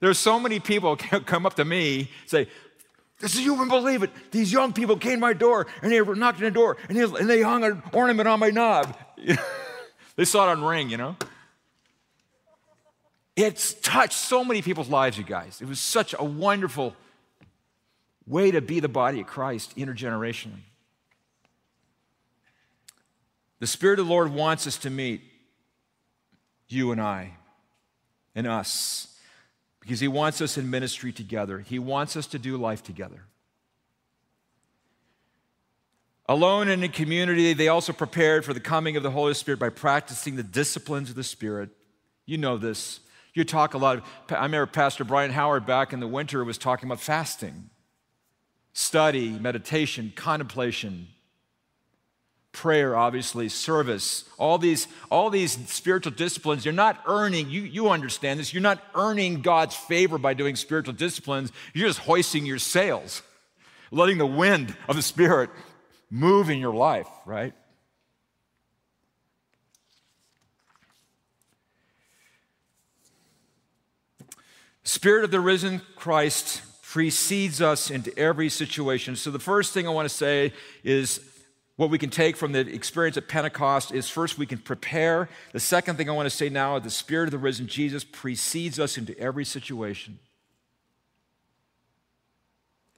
[0.00, 2.48] There's so many people come up to me say,
[3.20, 4.10] this is you wouldn't believe it.
[4.30, 7.02] These young people came to my door and they were knocking the door and they,
[7.02, 8.96] and they hung an ornament on my knob.
[10.16, 11.16] they saw it on ring, you know.
[13.36, 15.60] It's touched so many people's lives, you guys.
[15.60, 16.94] It was such a wonderful
[18.26, 20.69] way to be the body of Christ intergenerationally.
[23.60, 25.22] The Spirit of the Lord wants us to meet
[26.68, 27.34] you and I
[28.34, 29.18] and us
[29.80, 31.60] because He wants us in ministry together.
[31.60, 33.24] He wants us to do life together.
[36.26, 39.68] Alone and in community, they also prepared for the coming of the Holy Spirit by
[39.68, 41.70] practicing the disciplines of the Spirit.
[42.24, 43.00] You know this.
[43.34, 44.04] You talk a lot.
[44.30, 47.70] I remember Pastor Brian Howard back in the winter was talking about fasting,
[48.72, 51.08] study, meditation, contemplation,
[52.52, 58.40] prayer obviously service all these all these spiritual disciplines you're not earning you you understand
[58.40, 61.52] this you're not earning god's favor by doing spiritual disciplines.
[61.74, 63.22] You're just hoisting your sails
[63.92, 65.50] letting the wind of the spirit
[66.10, 67.54] move in your life right?
[74.82, 79.14] Spirit of the risen christ precedes us into every situation.
[79.14, 81.20] So the first thing i want to say is
[81.80, 85.30] what we can take from the experience at Pentecost is first, we can prepare.
[85.52, 88.04] The second thing I want to say now is the Spirit of the risen Jesus
[88.04, 90.18] precedes us into every situation.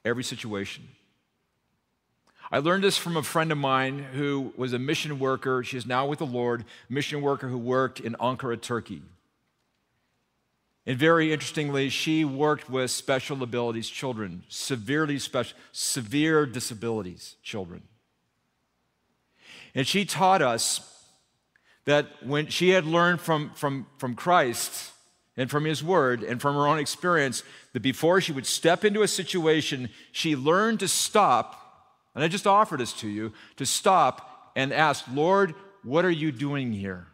[0.04, 0.88] Every situation.
[2.50, 5.62] I learned this from a friend of mine who was a mission worker.
[5.62, 9.02] She is now with the Lord, mission worker who worked in Ankara, Turkey.
[10.86, 17.82] And very interestingly, she worked with special abilities children, severely special, severe disabilities children.
[19.74, 20.88] And she taught us
[21.84, 24.92] that when she had learned from, from, from Christ
[25.36, 29.02] and from his word and from her own experience, that before she would step into
[29.02, 31.58] a situation, she learned to stop.
[32.14, 36.30] And I just offer this to you to stop and ask, Lord, what are you
[36.30, 37.06] doing here?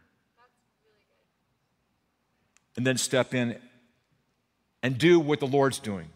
[2.76, 3.58] And then step in
[4.82, 6.10] and do what the Lord's doing.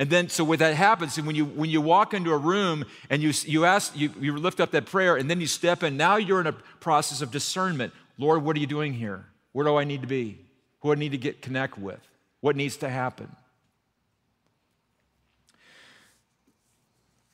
[0.00, 2.86] And then, so what that happens, and when you when you walk into a room
[3.10, 5.98] and you you ask you, you lift up that prayer, and then you step in.
[5.98, 7.92] Now you're in a process of discernment.
[8.16, 9.26] Lord, what are you doing here?
[9.52, 10.38] Where do I need to be?
[10.80, 12.00] Who do I need to get connect with?
[12.40, 13.28] What needs to happen?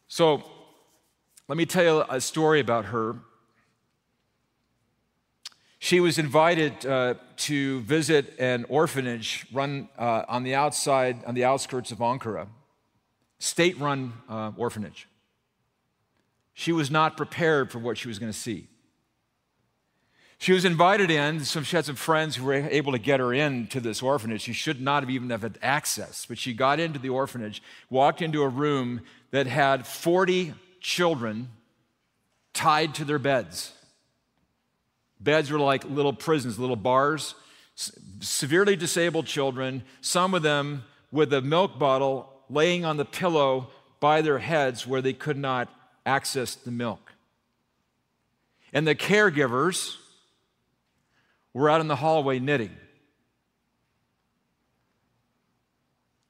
[0.09, 0.43] So,
[1.47, 3.15] let me tell you a story about her.
[5.79, 11.45] She was invited uh, to visit an orphanage run uh, on the outside, on the
[11.45, 12.49] outskirts of Ankara,
[13.39, 15.09] state run uh, orphanage.
[16.55, 18.69] She was not prepared for what she was going to see.
[20.39, 21.41] She was invited in.
[21.41, 24.43] Some, she had some friends who were able to get her into this orphanage.
[24.43, 28.43] She should not have even had access, but she got into the orphanage, walked into
[28.43, 31.49] a room that had 40 children
[32.53, 33.73] tied to their beds.
[35.21, 37.35] Beds were like little prisons, little bars.
[38.21, 43.69] Severely disabled children, some of them with a milk bottle laying on the pillow
[44.01, 45.69] by their heads where they could not
[46.05, 47.13] access the milk.
[48.73, 49.97] And the caregivers,
[51.57, 52.77] were out in the hallway knitting.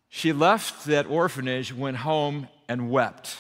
[0.08, 3.36] She left that orphanage, went home, and wept.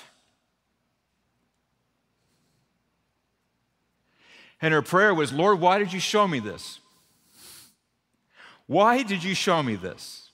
[4.60, 6.80] And her prayer was, Lord, why did you show me this?
[8.66, 10.25] Why did you show me this?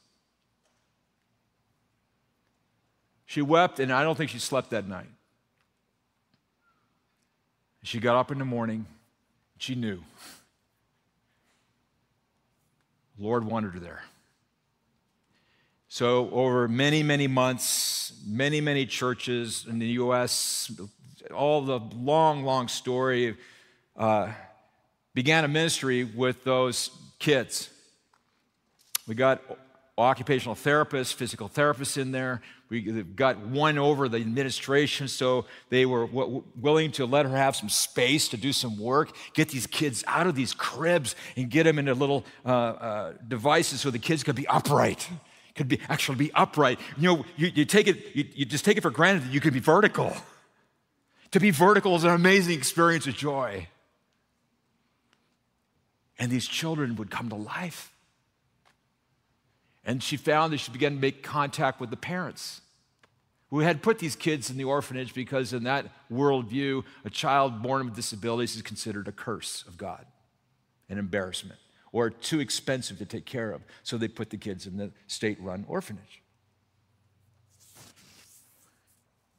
[3.33, 5.09] She wept, and I don't think she slept that night.
[7.83, 8.85] She got up in the morning,
[9.57, 10.03] she knew.
[13.19, 14.03] Lord wanted her there.
[15.89, 20.71] So, over many, many months, many, many churches in the U.S.,
[21.35, 23.39] all the long, long story,
[23.97, 24.29] uh,
[25.15, 27.71] began a ministry with those kids.
[29.09, 29.41] We got
[29.97, 32.43] occupational therapists, physical therapists in there.
[32.73, 37.55] We got one over the administration, so they were w- willing to let her have
[37.55, 41.65] some space to do some work, get these kids out of these cribs and get
[41.65, 45.07] them into little uh, uh, devices so the kids could be upright.
[45.55, 46.81] Could be actually be upright.
[46.97, 49.41] You know, you, you take it, you, you just take it for granted that you
[49.41, 50.17] could be vertical.
[51.33, 53.69] To be vertical is an amazing experience of joy.
[56.19, 57.92] And these children would come to life.
[59.85, 62.61] And she found that she began to make contact with the parents
[63.51, 67.85] who had put these kids in the orphanage because, in that worldview, a child born
[67.85, 70.07] with disabilities is considered a curse of God,
[70.89, 71.59] an embarrassment,
[71.93, 73.61] or too expensive to take care of.
[73.83, 76.23] So they put the kids in the state run orphanage.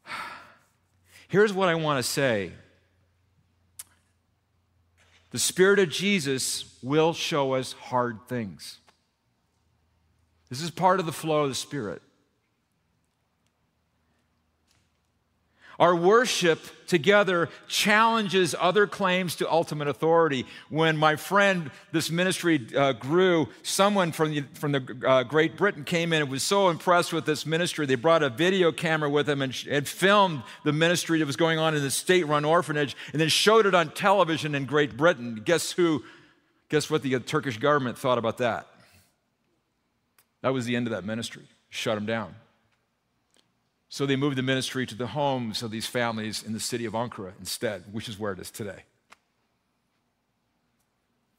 [1.28, 2.52] Here's what I want to say
[5.32, 8.78] the Spirit of Jesus will show us hard things.
[10.54, 12.04] This is part of the flow of the Spirit.
[15.80, 20.46] Our worship together challenges other claims to ultimate authority.
[20.70, 25.84] When my friend, this ministry uh, grew, someone from the, from the uh, Great Britain
[25.84, 29.26] came in and was so impressed with this ministry, they brought a video camera with
[29.26, 32.96] them and, and filmed the ministry that was going on in the state run orphanage
[33.12, 35.42] and then showed it on television in Great Britain.
[35.44, 36.04] Guess who?
[36.70, 38.68] Guess what the Turkish government thought about that?
[40.44, 41.44] That was the end of that ministry.
[41.70, 42.36] Shut them down.
[43.88, 46.94] So they moved the ministry to the homes of these families in the city of
[46.94, 48.84] Ankara instead, which is where it is today.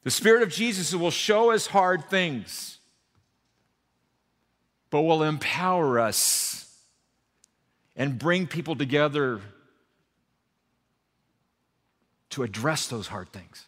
[0.03, 2.79] The Spirit of Jesus will show us hard things,
[4.89, 6.73] but will empower us
[7.95, 9.39] and bring people together
[12.31, 13.67] to address those hard things.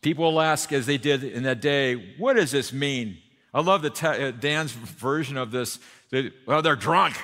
[0.00, 3.18] People will ask, as they did in that day, what does this mean?
[3.52, 5.78] I love the te- uh, Dan's version of this.
[6.10, 7.16] That, well, they're drunk.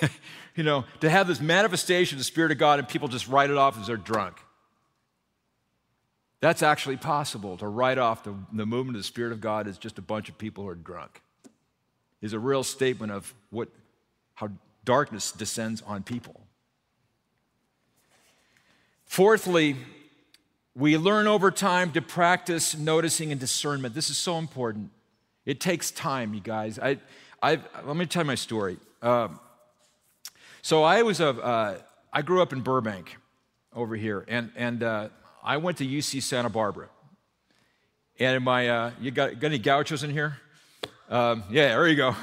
[0.54, 3.50] you know, to have this manifestation of the Spirit of God and people just write
[3.50, 4.36] it off as they're drunk.
[6.40, 9.78] That's actually possible to write off the, the movement of the Spirit of God as
[9.78, 11.22] just a bunch of people who are drunk.
[12.20, 13.68] Is a real statement of what,
[14.34, 14.50] how
[14.84, 16.40] darkness descends on people.
[19.06, 19.76] Fourthly,
[20.76, 23.94] we learn over time to practice noticing and discernment.
[23.94, 24.90] This is so important.
[25.46, 26.78] It takes time, you guys.
[26.78, 26.98] I,
[27.40, 28.78] I, let me tell you my story.
[29.00, 29.38] Um,
[30.62, 31.78] so I was a, uh,
[32.12, 33.16] I grew up in Burbank
[33.72, 35.08] over here, and, and uh,
[35.44, 36.88] I went to UC Santa Barbara.
[38.18, 40.38] And my, uh, you got, got any gauchos in here?
[41.08, 42.16] Um, yeah, there you go.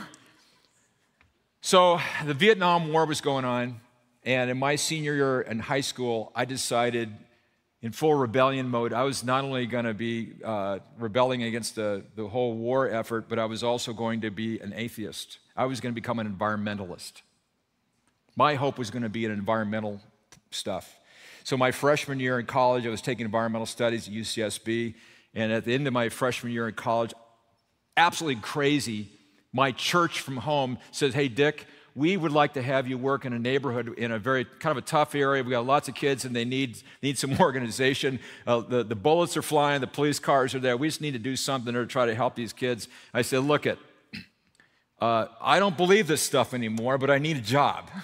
[1.61, 3.79] So the Vietnam War was going on,
[4.23, 7.13] and in my senior year in high school, I decided
[7.81, 8.93] in full rebellion mode.
[8.93, 13.27] I was not only going to be uh, rebelling against the, the whole war effort,
[13.27, 15.39] but I was also going to be an atheist.
[15.55, 17.21] I was going to become an environmentalist.
[18.35, 19.99] My hope was going to be an environmental
[20.51, 20.97] stuff.
[21.43, 24.93] So, my freshman year in college, I was taking environmental studies at UCSB.
[25.33, 27.13] And at the end of my freshman year in college,
[27.97, 29.09] absolutely crazy,
[29.53, 31.65] my church from home says, Hey, Dick,
[31.95, 34.77] we would like to have you work in a neighborhood in a very kind of
[34.77, 35.43] a tough area.
[35.43, 38.19] We got lots of kids and they need, need some organization.
[38.47, 40.77] Uh, the, the bullets are flying, the police cars are there.
[40.77, 42.87] We just need to do something to try to help these kids.
[43.13, 43.77] I said, look it,
[44.99, 47.89] uh, I don't believe this stuff anymore, but I need a job.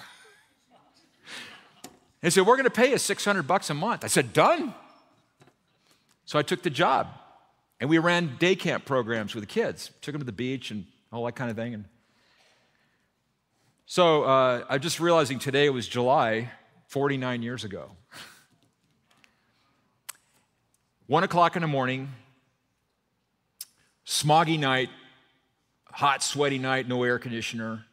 [2.20, 4.04] He said, We're going to pay you 600 bucks a month.
[4.04, 4.74] I said, Done.
[6.24, 7.08] So I took the job.
[7.80, 10.84] And we ran day camp programs with the kids, took them to the beach and
[11.12, 11.74] all that kind of thing.
[11.74, 11.84] And
[13.90, 16.50] so uh, I'm just realizing today it was July,
[16.88, 17.92] 49 years ago.
[21.06, 22.10] One o'clock in the morning,
[24.04, 24.90] smoggy night,
[25.86, 27.86] hot, sweaty night, no air conditioner.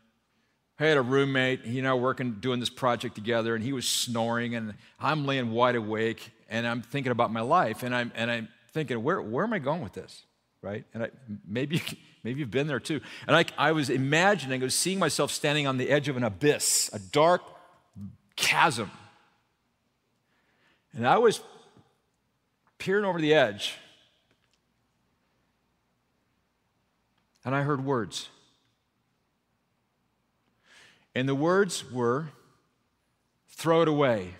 [0.81, 4.53] I had a roommate, you know, working, doing this project together, and he was snoring,
[4.53, 8.49] and I'm laying wide awake, and I'm thinking about my life, and I'm, and I'm
[8.73, 10.25] thinking, where, where am I going with this?
[10.61, 10.83] Right?
[10.93, 11.11] And I,
[11.47, 11.81] maybe,
[12.25, 12.99] maybe you've been there too.
[13.27, 16.23] And I, I was imagining, I was seeing myself standing on the edge of an
[16.23, 17.43] abyss, a dark
[18.35, 18.89] chasm.
[20.93, 21.39] And I was
[22.79, 23.75] peering over the edge,
[27.45, 28.29] and I heard words.
[31.13, 32.29] And the words were,
[33.49, 34.35] throw it away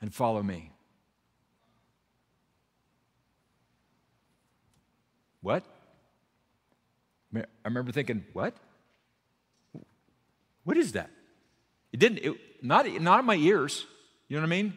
[0.00, 0.72] and follow me.
[5.42, 5.64] What?
[7.42, 8.54] I remember thinking, what?
[10.64, 11.10] What is that?
[11.92, 13.86] It didn't, it, not, not in my ears,
[14.28, 14.74] you know what I mean?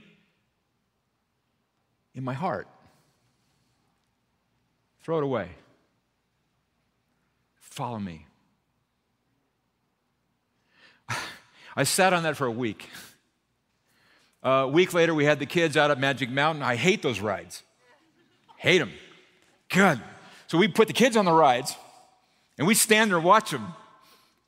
[2.13, 2.67] In my heart.
[5.01, 5.49] Throw it away.
[7.55, 8.25] Follow me.
[11.75, 12.89] I sat on that for a week.
[14.43, 16.61] a week later, we had the kids out at Magic Mountain.
[16.61, 17.63] I hate those rides.
[18.57, 18.91] Hate them.
[19.69, 20.01] Good.
[20.47, 21.75] So we put the kids on the rides,
[22.59, 23.73] and we stand there and watch them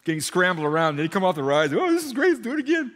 [0.03, 0.97] getting scrambled around.
[0.97, 1.73] They come off the rides.
[1.73, 2.33] Oh, this is great.
[2.33, 2.93] Let's do it again.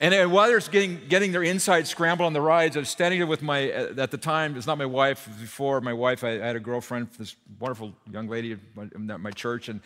[0.00, 3.26] And while they're getting, getting their insides scrambled on the rides, I was standing there
[3.26, 6.46] with my, uh, at the time, it's not my wife, before my wife, I, I
[6.46, 9.80] had a girlfriend, this wonderful young lady at my, at my church, and,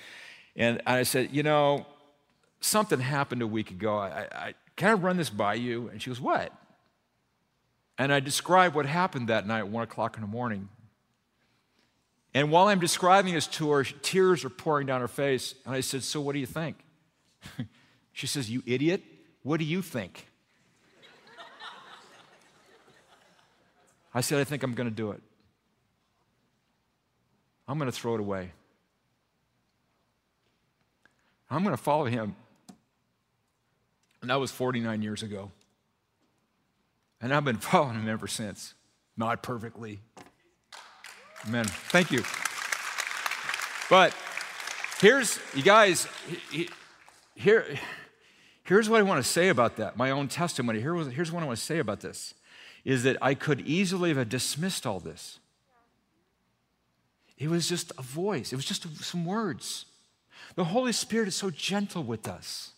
[0.54, 1.86] and I said, you know,
[2.60, 3.96] something happened a week ago.
[3.96, 5.88] I, I, can I run this by you?
[5.88, 6.52] And she goes, what?
[7.96, 10.68] And I described what happened that night at one o'clock in the morning.
[12.34, 15.54] And while I'm describing this to her, tears are pouring down her face.
[15.66, 16.76] And I said, So what do you think?
[18.12, 19.02] she says, You idiot.
[19.42, 20.28] What do you think?
[24.14, 25.22] I said, I think I'm going to do it.
[27.66, 28.50] I'm going to throw it away.
[31.50, 32.36] I'm going to follow him.
[34.20, 35.50] And that was 49 years ago.
[37.20, 38.74] And I've been following him ever since.
[39.16, 40.00] Not perfectly.
[41.46, 41.64] Amen.
[41.64, 42.22] Thank you.
[43.90, 44.14] But
[45.00, 46.06] here's, you guys,
[47.34, 47.66] here,
[48.64, 50.80] Here's what I want to say about that, my own testimony.
[50.80, 52.34] Here was, here's what I want to say about this
[52.84, 55.38] is that I could easily have dismissed all this.
[57.38, 59.86] It was just a voice, it was just some words.
[60.54, 62.70] The Holy Spirit is so gentle with us.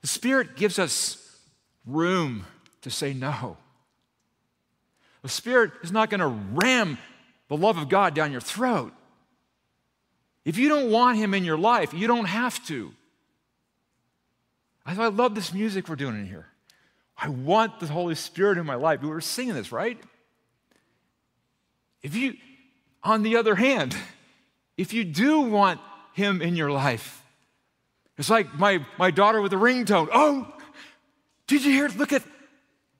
[0.00, 1.38] The Spirit gives us
[1.86, 2.44] room
[2.82, 3.56] to say no.
[5.22, 6.98] The Spirit is not going to ram
[7.52, 8.94] the love of God down your throat.
[10.42, 12.94] If you don't want Him in your life, you don't have to.
[14.86, 16.46] I, I love this music we're doing in here.
[17.14, 19.02] I want the Holy Spirit in my life.
[19.02, 20.00] We were singing this, right?
[22.02, 22.38] If you,
[23.04, 23.94] on the other hand,
[24.78, 25.78] if you do want
[26.14, 27.22] Him in your life,
[28.16, 30.08] it's like my, my daughter with the ringtone.
[30.10, 30.50] Oh,
[31.46, 31.84] did you hear?
[31.84, 31.98] It?
[31.98, 32.22] Look at,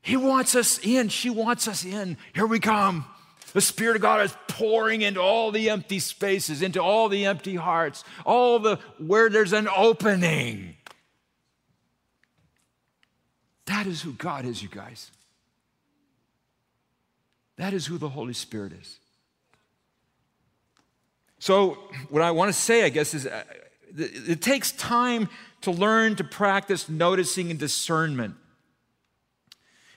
[0.03, 1.09] He wants us in.
[1.09, 2.19] She wants us in.
[2.35, 3.07] Here we come.
[3.53, 7.55] The Spirit of God is pouring into all the empty spaces, into all the empty
[7.55, 10.77] hearts, all the where there's an opening.
[13.67, 15.11] That is who God is, you guys.
[17.57, 18.99] That is who the Holy Spirit is.
[21.39, 21.79] So,
[22.09, 23.43] what I want to say, I guess, is uh,
[23.97, 25.29] it takes time
[25.63, 28.35] to learn to practice noticing and discernment.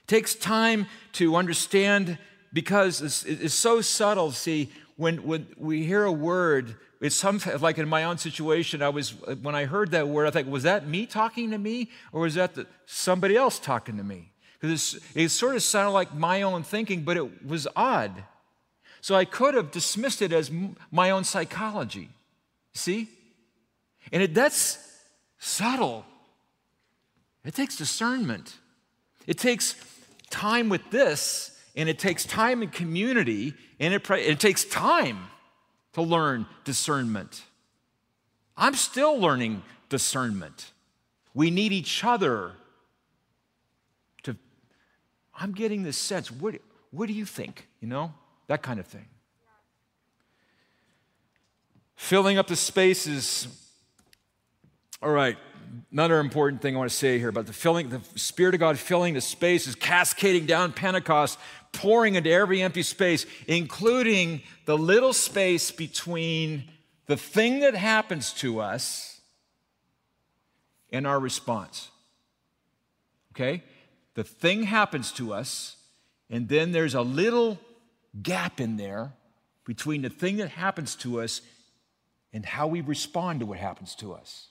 [0.04, 2.18] It takes time to understand
[2.56, 4.32] because it's, it's so subtle.
[4.32, 8.88] See, when, when we hear a word, it's some, like in my own situation, I
[8.88, 9.10] was,
[9.42, 12.36] when I heard that word, I thought, was that me talking to me or was
[12.36, 14.32] that the, somebody else talking to me?
[14.62, 18.24] Because it sort of sounded like my own thinking, but it was odd.
[19.02, 20.50] So I could have dismissed it as
[20.90, 22.08] my own psychology.
[22.74, 23.10] See?
[24.14, 24.78] And it, that's
[25.40, 26.06] subtle.
[27.44, 28.56] It takes discernment.
[29.28, 29.76] It takes
[30.30, 35.28] time with this, and it takes time and community, and it, it takes time
[35.94, 37.44] to learn discernment.
[38.58, 40.72] I'm still learning discernment.
[41.34, 42.54] We need each other
[44.24, 44.38] to,
[45.38, 46.56] I'm getting this sense, what,
[46.92, 47.68] what do you think?
[47.82, 48.14] You know,
[48.48, 49.06] that kind of thing.
[51.96, 53.48] Filling up the spaces.
[55.02, 55.38] All right,
[55.92, 58.78] another important thing I want to say here about the filling, the Spirit of God
[58.78, 61.40] filling the spaces, cascading down Pentecost,
[61.76, 66.64] pouring into every empty space, including the little space between
[67.06, 69.22] the thing that happens to us
[70.92, 71.92] and our response.
[73.34, 73.64] Okay?
[74.16, 75.76] The thing happens to us,
[76.30, 77.60] and then there's a little
[78.24, 79.12] gap in there
[79.66, 81.42] between the thing that happens to us
[82.32, 84.48] and how we respond to what happens to us.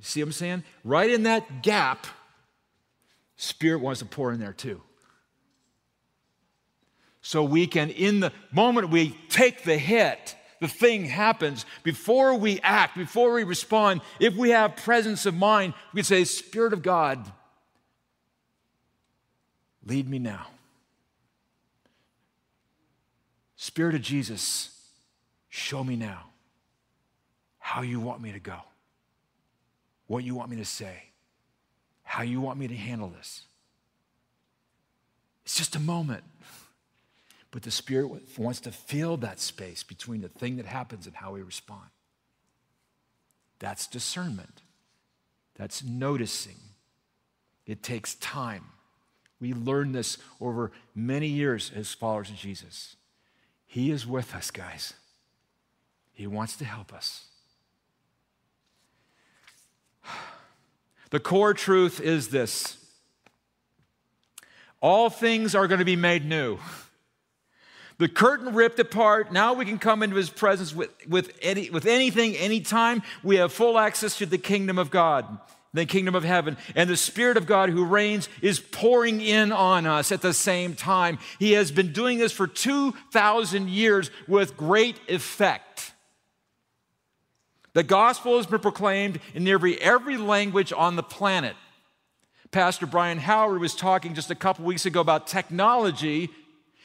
[0.00, 0.64] See what I'm saying?
[0.82, 2.06] Right in that gap,
[3.36, 4.82] Spirit wants to pour in there too.
[7.26, 12.60] So we can, in the moment we take the hit, the thing happens, before we
[12.60, 16.82] act, before we respond, if we have presence of mind, we can say, Spirit of
[16.82, 17.32] God,
[19.86, 20.48] lead me now.
[23.56, 24.78] Spirit of Jesus,
[25.48, 26.24] show me now
[27.58, 28.58] how you want me to go,
[30.08, 31.04] what you want me to say,
[32.02, 33.44] how you want me to handle this.
[35.46, 36.22] It's just a moment.
[37.54, 41.34] But the Spirit wants to fill that space between the thing that happens and how
[41.34, 41.88] we respond.
[43.60, 44.62] That's discernment,
[45.54, 46.56] that's noticing.
[47.64, 48.64] It takes time.
[49.40, 52.96] We learn this over many years as followers of Jesus.
[53.66, 54.94] He is with us, guys.
[56.12, 57.26] He wants to help us.
[61.10, 62.78] The core truth is this
[64.80, 66.58] all things are going to be made new.
[67.98, 69.32] The curtain ripped apart.
[69.32, 73.02] Now we can come into his presence with, with, any, with anything, anytime.
[73.22, 75.38] We have full access to the kingdom of God
[75.74, 76.56] the kingdom of heaven.
[76.74, 80.74] And the Spirit of God who reigns is pouring in on us at the same
[80.74, 81.18] time.
[81.38, 85.92] He has been doing this for 2,000 years with great effect.
[87.74, 91.56] The gospel has been proclaimed in nearly every language on the planet.
[92.52, 96.30] Pastor Brian Howard was talking just a couple weeks ago about technology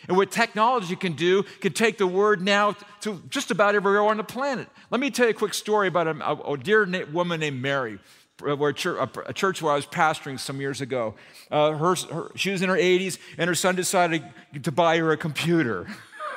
[0.08, 4.18] and what technology can do can take the word now to just about everywhere on
[4.18, 4.68] the planet.
[4.90, 8.00] Let me tell you a quick story about a, a, a dear woman named Mary.
[8.48, 11.16] Uh, where a church where I was pastoring some years ago.
[11.52, 14.24] Uh, her, her, she was in her 80s, and her son decided
[14.64, 15.88] to buy her a computer.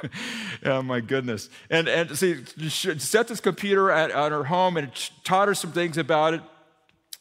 [0.64, 1.48] oh my goodness!
[1.70, 4.90] And and see, she set this computer at, at her home and
[5.22, 6.42] taught her some things about it.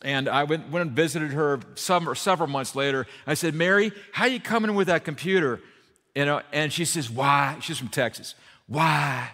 [0.03, 3.05] And I went, went and visited her some, several months later.
[3.27, 5.61] I said, Mary, how you coming with that computer?
[6.15, 7.57] You know, and she says, Why?
[7.61, 8.35] She's from Texas.
[8.67, 9.31] Why?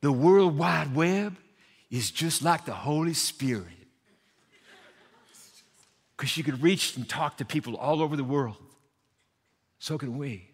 [0.00, 1.36] The World Wide Web
[1.90, 3.66] is just like the Holy Spirit
[6.16, 8.56] because she could reach and talk to people all over the world.
[9.78, 10.48] So can we.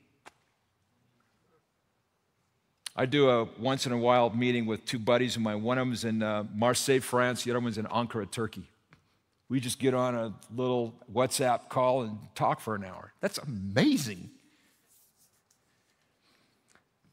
[2.96, 5.62] I do a once in a while meeting with two buddies of mine.
[5.62, 7.44] One of them's in uh, Marseille, France.
[7.44, 8.64] The other one's in Ankara, Turkey.
[9.48, 13.12] We just get on a little WhatsApp call and talk for an hour.
[13.20, 14.30] That's amazing.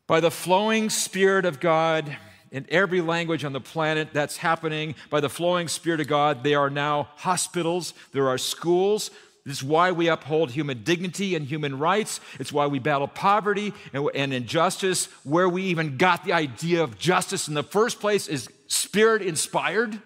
[0.07, 2.15] By the flowing Spirit of God,
[2.51, 6.41] in every language on the planet that's happening by the flowing Spirit of God.
[6.41, 9.11] There are now hospitals, there are schools.
[9.45, 12.19] This is why we uphold human dignity and human rights.
[12.39, 15.07] It's why we battle poverty and, and injustice.
[15.23, 19.99] Where we even got the idea of justice in the first place is spirit inspired.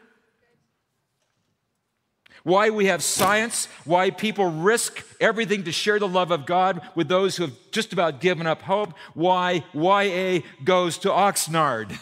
[2.43, 7.07] Why we have science, why people risk everything to share the love of God with
[7.07, 11.99] those who have just about given up hope, why YA goes to Oxnard.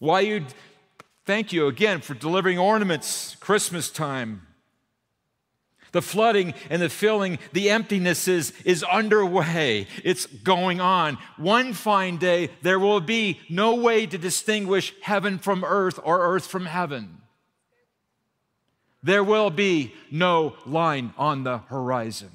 [0.00, 0.46] Why you
[1.24, 4.47] thank you again for delivering ornaments Christmas time.
[5.92, 9.86] The flooding and the filling, the emptiness is, is underway.
[10.04, 11.18] It's going on.
[11.36, 16.46] One fine day, there will be no way to distinguish heaven from earth or earth
[16.46, 17.22] from heaven.
[19.02, 22.30] There will be no line on the horizon.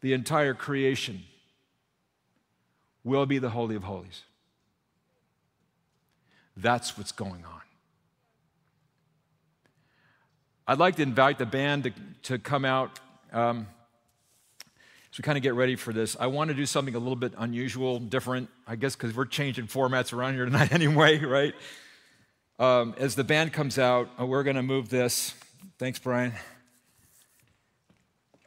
[0.00, 1.22] The entire creation
[3.04, 4.22] will be the Holy of Holies.
[6.56, 7.67] That's what's going on.
[10.70, 11.92] I'd like to invite the band to,
[12.24, 13.00] to come out
[13.32, 13.66] um,
[15.10, 16.14] as we kind of get ready for this.
[16.20, 19.66] I want to do something a little bit unusual, different, I guess, because we're changing
[19.66, 21.54] formats around here tonight anyway, right?
[22.58, 25.34] Um, as the band comes out, uh, we're going to move this.
[25.78, 26.34] Thanks, Brian.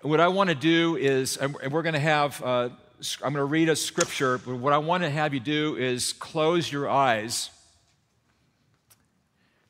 [0.03, 2.69] What I want to do is, and we're going to have uh,
[3.23, 6.13] I'm going to read a scripture, but what I want to have you do is
[6.13, 7.49] close your eyes.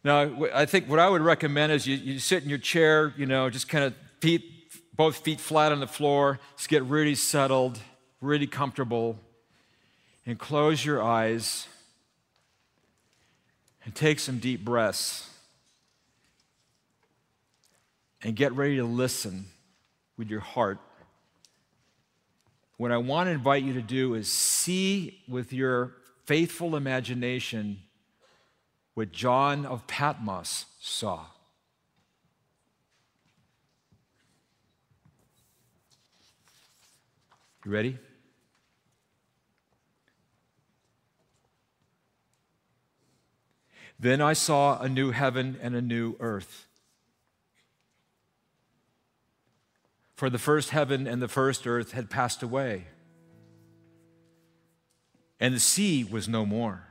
[0.03, 3.25] Now, I think what I would recommend is you, you sit in your chair, you
[3.25, 4.43] know, just kind of feet
[4.95, 6.39] both feet flat on the floor.
[6.57, 7.79] Just get really settled,
[8.19, 9.19] really comfortable,
[10.25, 11.67] and close your eyes
[13.83, 15.27] and take some deep breaths
[18.23, 19.45] and get ready to listen
[20.17, 20.79] with your heart.
[22.77, 25.93] What I want to invite you to do is see with your
[26.25, 27.79] faithful imagination
[28.93, 31.25] what John of Patmos saw.
[37.65, 37.97] You ready?
[43.99, 46.65] Then I saw a new heaven and a new earth.
[50.15, 52.87] For the first heaven and the first earth had passed away,
[55.39, 56.90] and the sea was no more.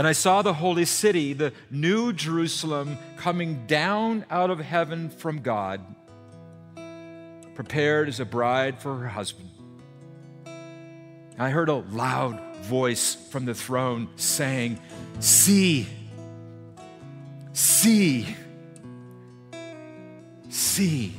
[0.00, 5.42] And I saw the holy city, the new Jerusalem, coming down out of heaven from
[5.42, 5.82] God,
[7.54, 9.50] prepared as a bride for her husband.
[11.38, 14.80] I heard a loud voice from the throne saying,
[15.18, 15.86] See,
[17.52, 18.34] see,
[20.48, 21.12] see.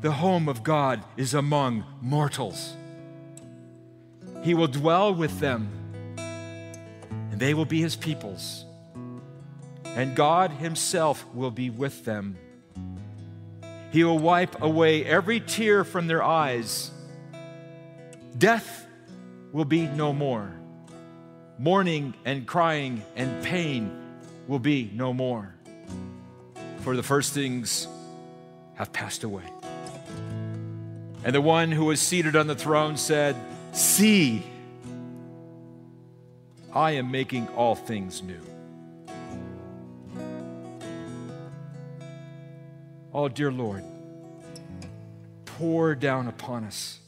[0.00, 2.72] The home of God is among mortals.
[4.44, 5.85] He will dwell with them,
[7.36, 8.64] and they will be his peoples.
[9.84, 12.38] And God himself will be with them.
[13.92, 16.90] He will wipe away every tear from their eyes.
[18.38, 18.86] Death
[19.52, 20.50] will be no more.
[21.58, 23.94] Mourning and crying and pain
[24.48, 25.54] will be no more.
[26.80, 27.86] For the first things
[28.76, 29.44] have passed away.
[31.22, 33.36] And the one who was seated on the throne said,
[33.72, 34.42] See,
[36.76, 38.40] I am making all things new.
[43.12, 43.82] Oh, dear Lord,
[45.46, 47.00] pour down upon us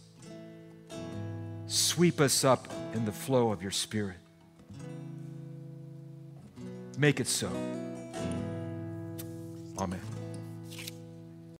[1.69, 4.17] Sweep us up in the flow of your Spirit.
[6.97, 7.49] Make it so.
[9.77, 10.08] Amen.